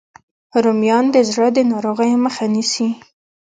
رومیان 0.63 1.05
د 1.11 1.17
زړه 1.31 1.47
د 1.55 1.59
ناروغیو 1.71 2.21
مخه 2.25 2.45
نیسي 2.53 2.89